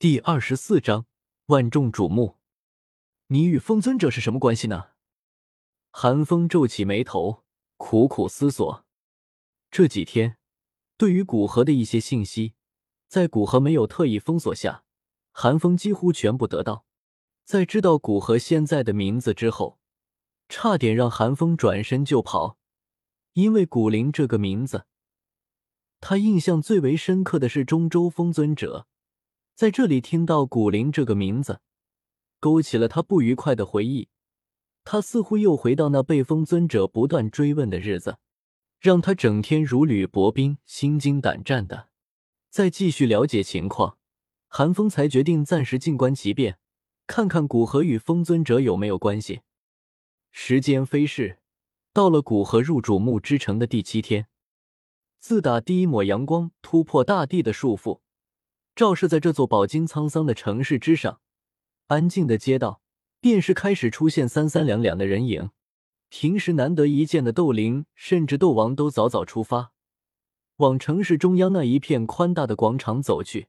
[0.00, 1.04] 第二十四章
[1.48, 2.38] 万众瞩目。
[3.26, 4.92] 你与风尊者是什么关系呢？
[5.90, 7.44] 韩风皱起眉头，
[7.76, 8.86] 苦苦思索。
[9.70, 10.38] 这几天，
[10.96, 12.54] 对于古河的一些信息，
[13.08, 14.84] 在古河没有特意封锁下，
[15.32, 16.86] 韩风几乎全部得到。
[17.44, 19.78] 在知道古河现在的名字之后，
[20.48, 22.56] 差点让韩风转身就跑，
[23.34, 24.86] 因为古灵这个名字，
[26.00, 28.86] 他印象最为深刻的是中州风尊者。
[29.60, 31.60] 在这里听到古灵这个名字，
[32.38, 34.08] 勾起了他不愉快的回忆。
[34.84, 38.16] 他似乎又回到那被风尊者不断追问的日子，
[38.78, 41.90] 让他整天如履薄冰、心惊胆战的。
[42.48, 43.98] 再继续了解情况，
[44.48, 46.58] 韩风才决定暂时静观其变，
[47.06, 49.42] 看看古河与风尊者有没有关系。
[50.30, 51.40] 时间飞逝，
[51.92, 54.26] 到了古河入主木之城的第七天，
[55.18, 58.00] 自打第一抹阳光突破大地的束缚。
[58.80, 61.20] 照射在这座饱经沧桑的城市之上，
[61.88, 62.80] 安静的街道
[63.20, 65.50] 便是开始出现三三两两的人影。
[66.08, 69.72] 平时难得一见的斗灵甚至斗王都早早出发，
[70.56, 73.48] 往城市中央那一片宽大的广场走去，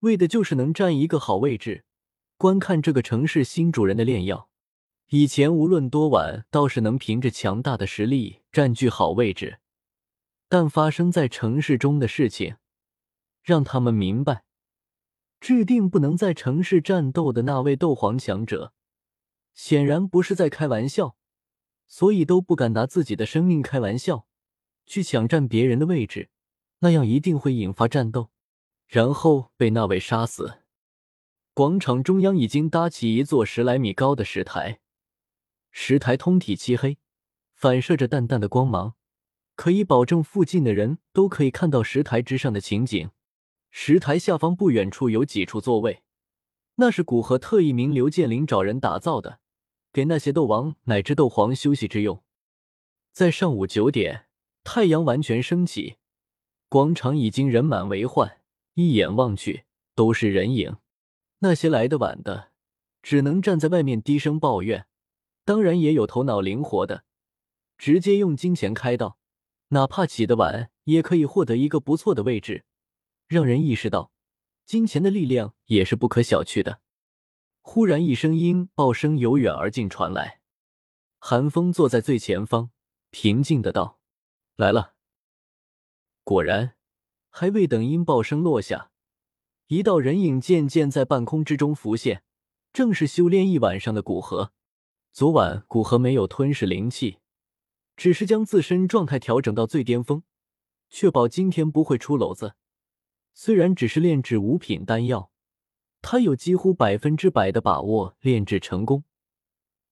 [0.00, 1.84] 为的就是能占一个好位置，
[2.36, 4.48] 观看这个城市新主人的炼药。
[5.10, 9.60] 以前无论多晚，倒是能凭着强大的实力占据好位置，
[10.48, 12.56] 但发生在城市中的事情。
[13.44, 14.42] 让他们明白，
[15.40, 18.72] 制定不能在城市战斗的那位斗皇强者，
[19.54, 21.16] 显然不是在开玩笑，
[21.86, 24.26] 所以都不敢拿自己的生命开玩笑，
[24.84, 26.30] 去抢占别人的位置，
[26.80, 28.30] 那样一定会引发战斗，
[28.86, 30.58] 然后被那位杀死。
[31.54, 34.80] 广场中央已经搭起一座十来米高的石台，
[35.70, 36.98] 石台通体漆黑，
[37.52, 38.94] 反射着淡淡的光芒，
[39.54, 43.10] 可以保证附近的人都可以看到石台之上的情景。
[43.80, 46.02] 石台下方不远处有几处座位，
[46.74, 49.38] 那是古河特意名刘建林找人打造的，
[49.92, 52.20] 给那些斗王乃至斗皇休息之用。
[53.12, 54.26] 在上午九点，
[54.64, 55.98] 太阳完全升起，
[56.68, 58.40] 广场已经人满为患，
[58.74, 59.62] 一眼望去
[59.94, 60.78] 都是人影。
[61.38, 62.50] 那些来的晚的，
[63.00, 64.86] 只能站在外面低声抱怨；
[65.44, 67.04] 当然也有头脑灵活的，
[67.78, 69.18] 直接用金钱开道，
[69.68, 72.64] 哪怕起得晚，也可以获得一个不错的位置。
[73.28, 74.10] 让人意识到，
[74.64, 76.80] 金钱的力量也是不可小觑的。
[77.60, 80.40] 忽然，一声音爆声由远而近传来。
[81.18, 82.70] 韩风坐在最前方，
[83.10, 84.00] 平静的道
[84.56, 84.94] ：“来了。”
[86.24, 86.76] 果然，
[87.28, 88.92] 还未等音爆声落下，
[89.66, 92.22] 一道人影渐渐在半空之中浮现，
[92.72, 94.54] 正是修炼一晚上的古河。
[95.12, 97.18] 昨晚，古河没有吞噬灵气，
[97.94, 100.22] 只是将自身状态调整到最巅峰，
[100.88, 102.54] 确保今天不会出篓子。
[103.40, 105.30] 虽然只是炼制五品丹药，
[106.02, 109.04] 他有几乎百分之百的把握炼制成功。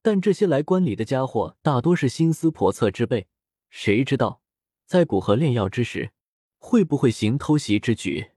[0.00, 3.28] 但这些来观礼的家伙大多是心思叵测之辈，
[3.68, 4.40] 谁知道
[4.86, 6.12] 在古河炼药之时，
[6.56, 8.30] 会不会行偷袭之举？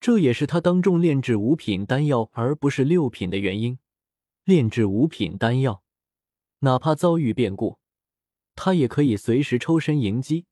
[0.00, 3.78] 这也是他当众炼制五品丹药而不是六品的原因。
[4.44, 5.82] 炼制五品丹药，
[6.60, 7.78] 哪怕遭遇变故，
[8.54, 10.46] 他也可以随时抽身迎击；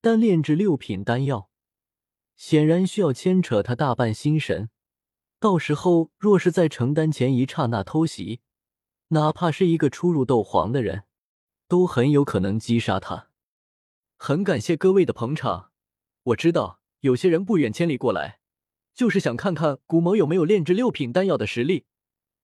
[0.00, 1.50] 但炼制六品丹药，
[2.36, 4.68] 显然需要牵扯他大半心神，
[5.40, 8.40] 到时候若是在承担前一刹那偷袭，
[9.08, 11.04] 哪怕是一个初入斗皇的人，
[11.66, 13.28] 都很有可能击杀他。
[14.16, 15.70] 很感谢各位的捧场，
[16.24, 18.40] 我知道有些人不远千里过来，
[18.94, 21.86] 就是想看看古某有没有炼制六品丹药的实力。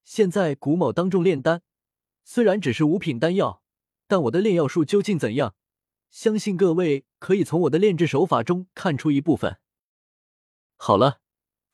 [0.04, 1.62] 现在古某当众炼丹，
[2.24, 3.62] 虽然只是五品丹药，
[4.06, 5.54] 但我的炼药术究竟怎样，
[6.10, 9.58] 相信各位可以从我的炼制手法中看出一部分。
[10.84, 11.20] 好了，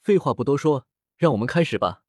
[0.03, 0.87] 废话不多说，
[1.17, 2.05] 让我们开始吧。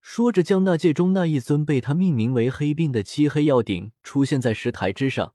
[0.00, 5.34] 说着，将那界中那一尊被他命名为黑冰的漆黑药鼎出现在石台之上，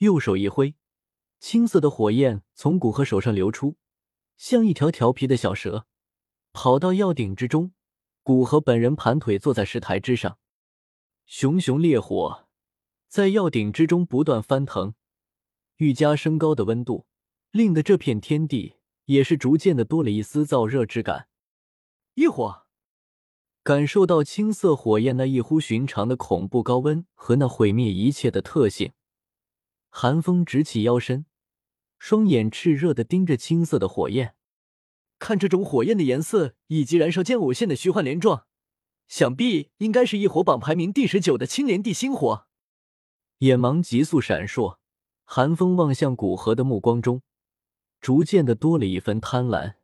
[0.00, 0.74] 右手一挥，
[1.40, 3.78] 青色的火焰从古河手上流出，
[4.36, 5.86] 像一条调皮的小蛇，
[6.52, 7.72] 跑到药鼎之中。
[8.22, 10.36] 古河本人盘腿坐在石台之上，
[11.24, 12.46] 熊熊烈火
[13.08, 14.92] 在药鼎之中不断翻腾，
[15.76, 17.06] 愈加升高的温度，
[17.50, 18.74] 令得这片天地。
[19.12, 21.28] 也是逐渐的多了一丝燥热之感。
[22.14, 22.66] 异火，
[23.62, 28.92] 感受到青色火焰那异乎寻常的恐怖高温和那毁灭一切的特性，
[29.90, 31.26] 寒风直起腰身，
[31.98, 34.34] 双眼炽热的盯着青色的火焰。
[35.18, 38.46] 看这种火焰的颜色以及燃烧间偶现的虚幻连状，
[39.06, 42.46] 想必应该是异火榜排名第十九的青莲地心火。
[43.38, 44.78] 眼芒急速闪烁，
[45.24, 47.22] 寒风望向古河的目光中。
[48.02, 49.74] 逐渐的多了一分贪婪，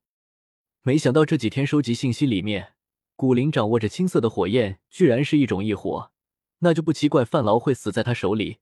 [0.82, 2.72] 没想到这几天收集信息里面，
[3.14, 6.10] 古灵掌握着青色的火焰，居然是一种异火，
[6.58, 8.58] 那就不奇怪范劳会死在他手里。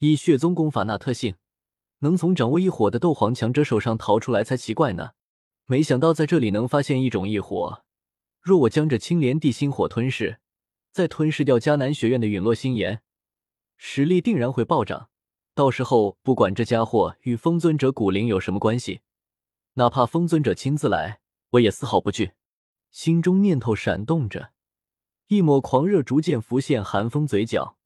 [0.00, 1.36] 以血宗功法那特性，
[2.00, 5.12] 能从掌握异火的斗皇强者手上逃出来才奇怪呢。
[5.64, 7.82] 没想到在这里能发现一种异火，
[8.42, 10.38] 若我将这青莲地心火吞噬，
[10.92, 13.00] 再吞噬掉迦南学院的陨落心炎，
[13.78, 15.08] 实力定然会暴涨。
[15.58, 19.00] 到时候不管这家伙与风尊者古灵有什么关系，
[19.74, 21.18] 哪怕风尊者亲自来，
[21.50, 22.34] 我也丝毫不惧。
[22.92, 24.52] 心中念头闪动着，
[25.26, 27.76] 一抹狂热逐渐浮现寒风嘴角。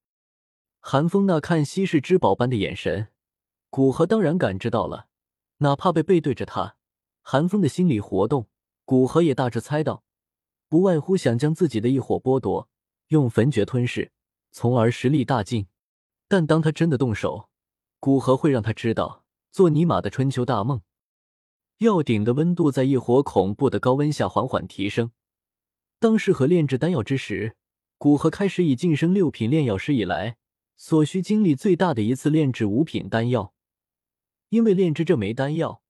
[0.81, 3.09] 寒风那看稀世之宝般的眼神，
[3.71, 5.07] 古河当然感知到了。
[5.61, 6.77] 哪怕被背对着他，
[7.23, 8.51] 寒风的心理活动，
[8.85, 10.05] 古河也大致猜到，
[10.69, 12.69] 不外乎想将自己的一火剥夺，
[13.09, 14.13] 用焚诀吞噬，
[14.51, 15.69] 从而实力大进。
[16.29, 17.49] 但当他真的动手，
[18.05, 20.81] 古河会让他知道，做尼玛的春秋大梦。
[21.79, 25.13] 药鼎的温度在异火恐怖的高温下缓缓提升。
[26.01, 27.55] 当适合炼制丹药之时，
[27.99, 30.37] 古河开始以晋升六品炼药师以来
[30.77, 33.55] 所需经历最大的一次炼制五品丹药。
[34.49, 35.81] 因为炼制这枚丹药，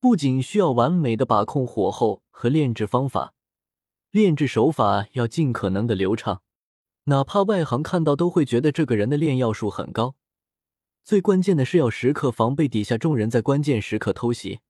[0.00, 3.34] 不仅需要完美的把控火候和炼制方法，
[4.10, 6.40] 炼制手法要尽可能的流畅，
[7.04, 10.14] 哪怕外行看到都会觉得这个人的炼药术很高。
[11.08, 14.60] 最关键的是要时刻防备底下众人在关键时刻偷袭。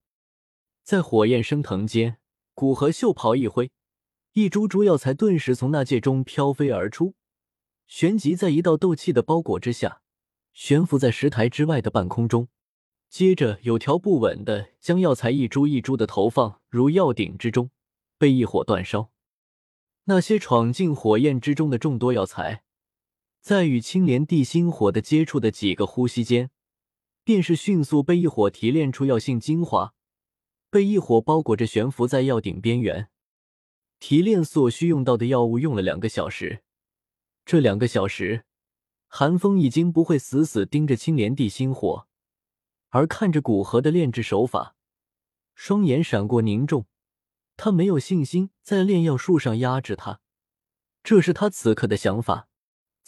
[0.85, 2.15] 在火焰升腾间，
[2.53, 3.71] 古河袖袍一挥，
[4.31, 7.13] 一株株药材顿时从那界中飘飞而出，
[7.87, 9.99] 旋即在一道斗气的包裹之下，
[10.53, 12.47] 悬浮在石台之外的半空中。
[13.09, 17.69] 接着有条不紊的将药材一株一株的投放入药鼎之中，
[18.17, 19.11] 被一火煅烧。
[20.05, 22.63] 那些闯进火焰之中的众多药材。
[23.41, 26.51] 在与青莲地心火的接触的几个呼吸间，
[27.23, 29.93] 便是迅速被一火提炼出药性精华，
[30.69, 33.09] 被一火包裹着悬浮在药鼎边缘。
[33.99, 36.63] 提炼所需用到的药物用了两个小时，
[37.45, 38.45] 这两个小时，
[39.07, 42.07] 寒风已经不会死死盯着青莲地心火，
[42.89, 44.75] 而看着古河的炼制手法，
[45.55, 46.85] 双眼闪过凝重。
[47.57, 50.21] 他没有信心在炼药术上压制他，
[51.03, 52.48] 这是他此刻的想法。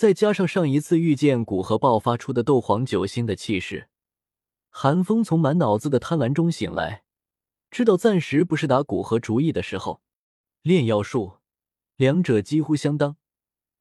[0.01, 3.87] 再加上上一次遇见古河爆发出的斗皇九星的气势，
[4.71, 7.03] 寒风从满脑子的贪婪中醒来，
[7.69, 10.01] 知道暂时不是打古河主意的时候。
[10.63, 11.33] 炼药术，
[11.97, 13.17] 两者几乎相当。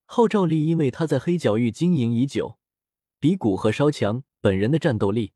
[0.05, 2.59] 号召力，因为他在黑角域经营已久，
[3.19, 4.23] 比古河稍强。
[4.43, 5.33] 本人的战斗力，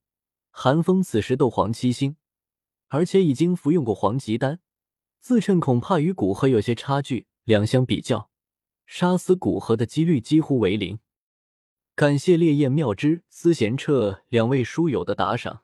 [0.51, 2.17] 寒风此时斗皇七星，
[2.89, 4.61] 而且已经服用过黄极丹，
[5.19, 7.27] 自称恐怕与古河有些差距。
[7.45, 8.29] 两相比较。
[8.87, 10.99] 杀死古河的几率几乎为零。
[11.95, 15.64] 感谢烈焰妙之、思贤彻两位书友的打赏。